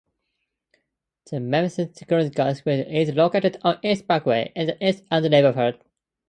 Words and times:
The 1.29 1.39
Memphis 1.39 1.89
Theological 1.93 2.55
Seminary 2.55 3.03
is 3.03 3.13
located 3.13 3.57
on 3.61 3.77
East 3.83 4.07
Parkway, 4.07 4.51
in 4.55 4.65
the 4.65 4.83
East 4.87 5.03
End 5.11 5.29
neighborhood. 5.29 5.79